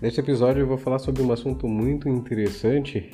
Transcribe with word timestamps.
Neste 0.00 0.20
episódio 0.20 0.60
eu 0.60 0.66
vou 0.66 0.78
falar 0.78 1.00
sobre 1.00 1.22
um 1.22 1.32
assunto 1.32 1.66
muito 1.66 2.08
interessante 2.08 3.10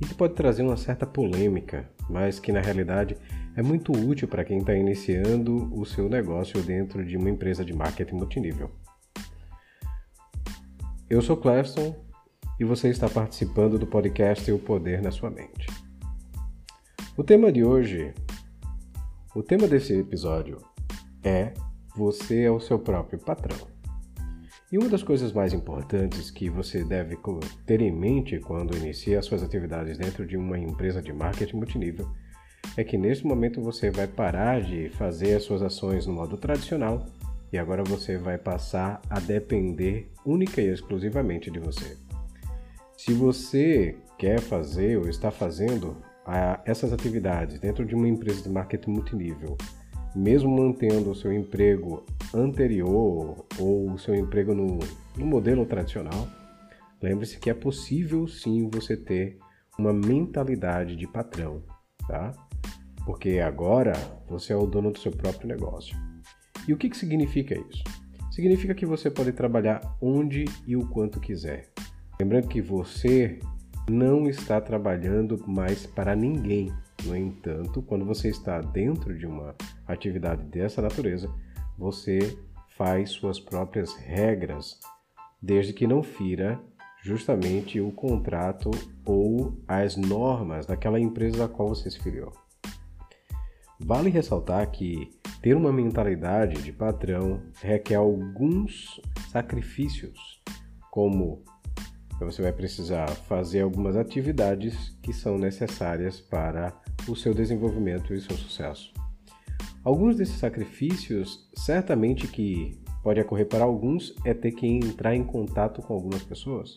e 0.00 0.06
que 0.06 0.14
pode 0.14 0.32
trazer 0.32 0.62
uma 0.62 0.76
certa 0.76 1.04
polêmica, 1.04 1.90
mas 2.08 2.40
que 2.40 2.50
na 2.50 2.62
realidade 2.62 3.14
é 3.54 3.62
muito 3.62 3.92
útil 3.92 4.26
para 4.26 4.42
quem 4.42 4.56
está 4.56 4.74
iniciando 4.74 5.68
o 5.78 5.84
seu 5.84 6.08
negócio 6.08 6.62
dentro 6.62 7.04
de 7.04 7.18
uma 7.18 7.28
empresa 7.28 7.62
de 7.62 7.74
marketing 7.74 8.14
multinível. 8.14 8.70
Eu 11.10 11.20
sou 11.20 11.36
Cleston 11.36 11.94
e 12.58 12.64
você 12.64 12.88
está 12.88 13.06
participando 13.06 13.78
do 13.78 13.86
podcast 13.86 14.50
O 14.50 14.58
Poder 14.58 15.02
na 15.02 15.10
Sua 15.10 15.28
Mente. 15.28 15.66
O 17.18 17.22
tema 17.22 17.52
de 17.52 17.62
hoje, 17.62 18.14
o 19.34 19.42
tema 19.42 19.68
desse 19.68 19.92
episódio 19.92 20.56
é 21.22 21.52
Você 21.94 22.44
é 22.44 22.50
o 22.50 22.58
seu 22.58 22.78
próprio 22.78 23.18
patrão. 23.18 23.73
E 24.72 24.78
uma 24.78 24.88
das 24.88 25.02
coisas 25.02 25.32
mais 25.32 25.52
importantes 25.52 26.30
que 26.30 26.48
você 26.48 26.82
deve 26.82 27.18
ter 27.66 27.80
em 27.80 27.92
mente 27.92 28.40
quando 28.40 28.76
inicia 28.76 29.22
suas 29.22 29.42
atividades 29.42 29.98
dentro 29.98 30.26
de 30.26 30.36
uma 30.36 30.58
empresa 30.58 31.02
de 31.02 31.12
marketing 31.12 31.56
multinível 31.56 32.08
é 32.76 32.82
que 32.82 32.96
nesse 32.96 33.26
momento 33.26 33.60
você 33.60 33.90
vai 33.90 34.06
parar 34.06 34.62
de 34.62 34.88
fazer 34.90 35.34
as 35.34 35.44
suas 35.44 35.62
ações 35.62 36.06
no 36.06 36.14
modo 36.14 36.36
tradicional 36.36 37.06
e 37.52 37.58
agora 37.58 37.84
você 37.84 38.16
vai 38.16 38.38
passar 38.38 39.00
a 39.08 39.20
depender 39.20 40.10
única 40.24 40.60
e 40.60 40.72
exclusivamente 40.72 41.50
de 41.50 41.60
você. 41.60 41.96
Se 42.96 43.12
você 43.12 43.96
quer 44.18 44.40
fazer 44.40 44.98
ou 44.98 45.08
está 45.08 45.30
fazendo 45.30 45.96
essas 46.64 46.92
atividades 46.92 47.60
dentro 47.60 47.84
de 47.84 47.94
uma 47.94 48.08
empresa 48.08 48.42
de 48.42 48.48
marketing 48.48 48.90
multinível 48.90 49.56
mesmo 50.14 50.48
mantendo 50.48 51.10
o 51.10 51.14
seu 51.14 51.32
emprego 51.32 52.04
anterior 52.34 53.46
ou 53.58 53.92
o 53.92 53.98
seu 53.98 54.14
emprego 54.14 54.54
no, 54.54 54.78
no 55.16 55.24
modelo 55.24 55.64
tradicional, 55.64 56.28
lembre-se 57.00 57.38
que 57.38 57.48
é 57.48 57.54
possível 57.54 58.26
sim 58.26 58.68
você 58.68 58.96
ter 58.96 59.38
uma 59.78 59.92
mentalidade 59.92 60.96
de 60.96 61.06
patrão, 61.06 61.62
tá? 62.06 62.32
Porque 63.04 63.38
agora 63.38 63.92
você 64.28 64.52
é 64.52 64.56
o 64.56 64.66
dono 64.66 64.90
do 64.90 64.98
seu 64.98 65.12
próprio 65.12 65.48
negócio. 65.48 65.96
E 66.66 66.72
o 66.72 66.76
que, 66.76 66.88
que 66.88 66.96
significa 66.96 67.54
isso? 67.54 67.84
Significa 68.30 68.74
que 68.74 68.86
você 68.86 69.10
pode 69.10 69.32
trabalhar 69.32 69.96
onde 70.00 70.44
e 70.66 70.76
o 70.76 70.86
quanto 70.88 71.20
quiser. 71.20 71.68
Lembrando 72.18 72.48
que 72.48 72.60
você 72.60 73.38
não 73.88 74.28
está 74.28 74.60
trabalhando 74.60 75.42
mais 75.46 75.86
para 75.86 76.16
ninguém. 76.16 76.72
No 77.04 77.14
entanto, 77.14 77.82
quando 77.82 78.04
você 78.04 78.28
está 78.28 78.60
dentro 78.60 79.16
de 79.16 79.26
uma 79.26 79.54
atividade 79.86 80.42
dessa 80.44 80.80
natureza, 80.80 81.30
você 81.78 82.38
faz 82.76 83.10
suas 83.10 83.38
próprias 83.38 83.94
regras, 83.94 84.78
desde 85.40 85.72
que 85.72 85.86
não 85.86 86.02
fira 86.02 86.60
justamente 87.02 87.80
o 87.80 87.92
contrato 87.92 88.70
ou 89.04 89.62
as 89.68 89.96
normas 89.96 90.66
daquela 90.66 90.98
empresa 90.98 91.44
a 91.44 91.48
qual 91.48 91.68
você 91.68 91.90
se 91.90 92.00
filiou. 92.00 92.32
Vale 93.78 94.08
ressaltar 94.08 94.70
que 94.70 95.10
ter 95.42 95.54
uma 95.54 95.72
mentalidade 95.72 96.62
de 96.62 96.72
patrão 96.72 97.42
requer 97.60 97.96
alguns 97.96 99.00
sacrifícios, 99.30 100.42
como 100.90 101.44
você 102.18 102.40
vai 102.40 102.52
precisar 102.52 103.08
fazer 103.10 103.60
algumas 103.60 103.96
atividades 103.96 104.96
que 105.02 105.12
são 105.12 105.36
necessárias 105.36 106.20
para 106.20 106.72
o 107.06 107.14
seu 107.14 107.34
desenvolvimento 107.34 108.14
e 108.14 108.20
seu 108.20 108.36
sucesso. 108.36 108.94
Alguns 109.84 110.16
desses 110.16 110.38
sacrifícios, 110.38 111.46
certamente 111.54 112.26
que 112.26 112.80
pode 113.02 113.20
ocorrer 113.20 113.46
para 113.46 113.64
alguns, 113.64 114.14
é 114.24 114.32
ter 114.32 114.52
que 114.52 114.66
entrar 114.66 115.14
em 115.14 115.22
contato 115.22 115.82
com 115.82 115.92
algumas 115.92 116.22
pessoas. 116.22 116.74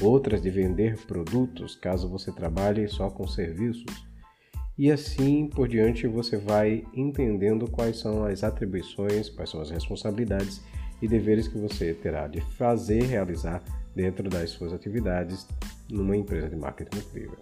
Outras 0.00 0.40
de 0.40 0.48
vender 0.48 0.96
produtos, 1.04 1.74
caso 1.74 2.08
você 2.08 2.30
trabalhe 2.30 2.86
só 2.88 3.10
com 3.10 3.26
serviços. 3.26 4.06
E 4.78 4.92
assim 4.92 5.48
por 5.48 5.66
diante 5.66 6.06
você 6.06 6.36
vai 6.36 6.84
entendendo 6.94 7.68
quais 7.68 7.98
são 7.98 8.24
as 8.24 8.44
atribuições, 8.44 9.28
quais 9.28 9.50
são 9.50 9.60
as 9.60 9.70
responsabilidades 9.70 10.62
e 11.02 11.08
deveres 11.08 11.48
que 11.48 11.58
você 11.58 11.92
terá 11.92 12.28
de 12.28 12.40
fazer 12.40 13.02
realizar 13.02 13.60
dentro 13.96 14.30
das 14.30 14.50
suas 14.50 14.72
atividades 14.72 15.44
numa 15.90 16.16
empresa 16.16 16.48
de 16.48 16.54
marketing 16.54 16.98
incrível. 16.98 17.38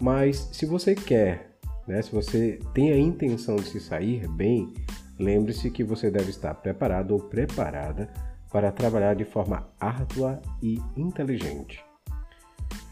Mas 0.00 0.48
se 0.52 0.64
você 0.64 0.94
quer 0.94 1.51
né? 1.86 2.00
Se 2.02 2.12
você 2.12 2.58
tem 2.74 2.92
a 2.92 2.98
intenção 2.98 3.56
de 3.56 3.64
se 3.64 3.80
sair 3.80 4.28
bem, 4.28 4.72
lembre-se 5.18 5.70
que 5.70 5.84
você 5.84 6.10
deve 6.10 6.30
estar 6.30 6.54
preparado 6.54 7.12
ou 7.12 7.20
preparada 7.20 8.08
para 8.50 8.70
trabalhar 8.70 9.14
de 9.14 9.24
forma 9.24 9.68
árdua 9.80 10.40
e 10.62 10.78
inteligente. 10.96 11.82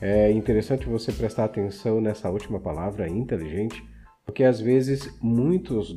É 0.00 0.30
interessante 0.32 0.86
você 0.86 1.12
prestar 1.12 1.44
atenção 1.44 2.00
nessa 2.00 2.30
última 2.30 2.58
palavra, 2.58 3.08
inteligente, 3.08 3.84
porque 4.24 4.44
às 4.44 4.60
vezes 4.60 5.12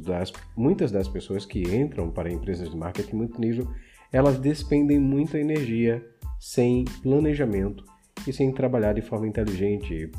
das, 0.03 0.33
muitas 0.57 0.91
das 0.91 1.07
pessoas 1.07 1.45
que 1.45 1.61
entram 1.61 2.11
para 2.11 2.31
empresas 2.31 2.69
de 2.69 2.75
marketing 2.75 3.15
multinível, 3.15 3.67
elas 4.11 4.37
despendem 4.37 4.99
muita 4.99 5.39
energia 5.39 6.05
sem 6.39 6.83
planejamento 7.01 7.85
e 8.27 8.33
sem 8.33 8.51
trabalhar 8.51 8.93
de 8.93 9.01
forma 9.01 9.27
inteligente. 9.27 10.11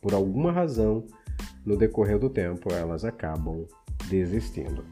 Por 0.00 0.14
alguma 0.14 0.52
razão, 0.52 1.04
no 1.64 1.76
decorrer 1.76 2.18
do 2.18 2.28
tempo 2.28 2.72
elas 2.72 3.04
acabam 3.04 3.66
desistindo. 4.08 4.84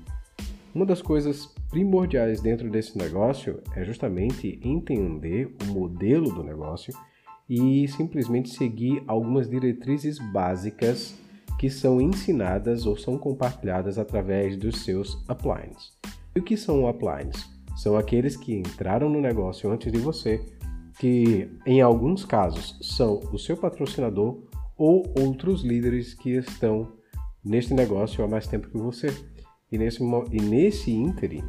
Uma 0.75 0.87
das 0.87 1.03
coisas 1.03 1.47
primordiais 1.71 2.41
dentro 2.41 2.71
desse 2.71 2.97
negócio 2.97 3.60
é 3.77 3.84
justamente 3.84 4.59
entender 4.62 5.55
o 5.62 5.66
modelo 5.66 6.33
do 6.33 6.43
negócio 6.43 6.94
e 7.49 7.87
simplesmente 7.88 8.49
seguir 8.49 9.03
algumas 9.06 9.49
diretrizes 9.50 10.19
básicas 10.33 11.15
que 11.59 11.69
são 11.69 12.00
ensinadas 12.00 12.87
ou 12.87 12.97
são 12.97 13.19
compartilhadas 13.19 13.99
através 13.99 14.56
dos 14.56 14.83
seus 14.83 15.15
uplines. 15.28 15.93
E 16.34 16.41
o 16.41 16.43
que 16.43 16.56
são 16.56 16.89
uplines? 16.89 17.49
São 17.77 17.97
aqueles 17.97 18.37
que 18.37 18.54
entraram 18.54 19.10
no 19.10 19.21
negócio 19.21 19.71
antes 19.71 19.93
de 19.93 19.99
você, 19.99 20.41
que 20.99 21.50
em 21.66 21.81
alguns 21.81 22.25
casos 22.25 22.78
são 22.81 23.21
o 23.33 23.39
seu 23.39 23.56
patrocinador 23.56 24.43
ou 24.77 25.12
outros 25.19 25.62
líderes 25.62 26.15
que 26.15 26.31
estão 26.31 26.93
neste 27.44 27.75
negócio 27.75 28.25
há 28.25 28.28
mais 28.28 28.47
tempo 28.47 28.69
que 28.69 28.78
você. 28.78 29.09
E 29.71 29.78
nesse, 29.78 30.03
e 30.03 30.43
nesse 30.43 30.91
ínterim, 30.93 31.44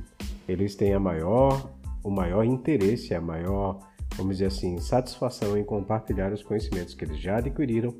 eles 0.47 0.75
têm 0.75 0.93
a 0.93 0.99
maior, 0.99 1.73
o 2.03 2.09
maior 2.09 2.43
interesse, 2.43 3.13
a 3.13 3.21
maior, 3.21 3.79
vamos 4.15 4.37
dizer 4.37 4.47
assim, 4.47 4.77
satisfação 4.79 5.57
em 5.57 5.63
compartilhar 5.63 6.31
os 6.31 6.43
conhecimentos 6.43 6.93
que 6.93 7.05
eles 7.05 7.19
já 7.19 7.37
adquiriram 7.37 7.95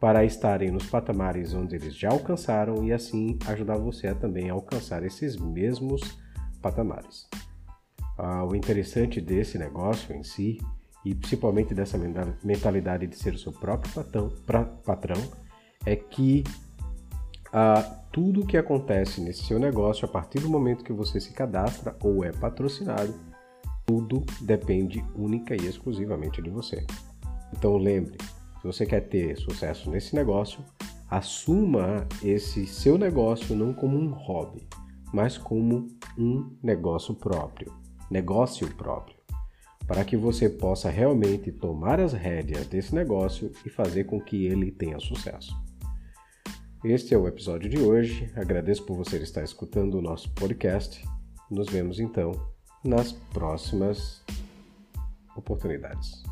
para 0.00 0.24
estarem 0.24 0.70
nos 0.70 0.86
patamares 0.86 1.52
onde 1.52 1.76
eles 1.76 1.94
já 1.94 2.10
alcançaram 2.10 2.82
e 2.84 2.92
assim 2.92 3.38
ajudar 3.46 3.76
você 3.76 4.08
a 4.08 4.14
também 4.14 4.48
alcançar 4.48 5.04
esses 5.04 5.36
mesmos 5.36 6.00
patamares. 6.62 7.28
Ah, 8.18 8.44
o 8.44 8.56
interessante 8.56 9.20
desse 9.20 9.58
negócio 9.58 10.14
em 10.14 10.22
si 10.22 10.58
e 11.04 11.14
principalmente 11.14 11.74
dessa 11.74 11.98
mentalidade 12.42 13.06
de 13.06 13.16
ser 13.16 13.34
o 13.34 13.38
seu 13.38 13.52
próprio 13.52 13.92
patrão, 13.92 14.28
pra, 14.46 14.64
patrão 14.64 15.22
é 15.86 15.96
que 15.96 16.44
ah, 17.52 17.82
tudo 18.12 18.46
que 18.46 18.56
acontece 18.56 19.20
nesse 19.20 19.44
seu 19.44 19.58
negócio, 19.58 20.04
a 20.04 20.08
partir 20.08 20.40
do 20.40 20.48
momento 20.48 20.84
que 20.84 20.92
você 20.92 21.20
se 21.20 21.32
cadastra 21.32 21.96
ou 22.02 22.24
é 22.24 22.32
patrocinado, 22.32 23.14
tudo 23.86 24.24
depende 24.40 25.04
única 25.16 25.54
e 25.54 25.66
exclusivamente 25.66 26.42
de 26.42 26.50
você. 26.50 26.86
Então 27.52 27.76
lembre, 27.76 28.18
se 28.60 28.66
você 28.66 28.86
quer 28.86 29.00
ter 29.08 29.36
sucesso 29.36 29.90
nesse 29.90 30.14
negócio, 30.14 30.62
assuma 31.08 32.06
esse 32.22 32.66
seu 32.66 32.98
negócio 32.98 33.56
não 33.56 33.72
como 33.72 33.98
um 33.98 34.12
hobby, 34.12 34.68
mas 35.12 35.38
como 35.38 35.88
um 36.16 36.56
negócio 36.62 37.14
próprio, 37.14 37.72
negócio 38.10 38.68
próprio 38.76 39.19
para 39.90 40.04
que 40.04 40.16
você 40.16 40.48
possa 40.48 40.88
realmente 40.88 41.50
tomar 41.50 41.98
as 41.98 42.12
rédeas 42.12 42.64
desse 42.68 42.94
negócio 42.94 43.50
e 43.66 43.68
fazer 43.68 44.04
com 44.04 44.20
que 44.20 44.46
ele 44.46 44.70
tenha 44.70 45.00
sucesso. 45.00 45.52
Este 46.84 47.12
é 47.12 47.18
o 47.18 47.26
episódio 47.26 47.68
de 47.68 47.80
hoje. 47.80 48.30
Agradeço 48.36 48.86
por 48.86 48.96
você 48.96 49.16
estar 49.16 49.42
escutando 49.42 49.94
o 49.94 50.00
nosso 50.00 50.30
podcast. 50.30 51.04
Nos 51.50 51.68
vemos 51.68 51.98
então 51.98 52.30
nas 52.84 53.10
próximas 53.10 54.22
oportunidades. 55.34 56.22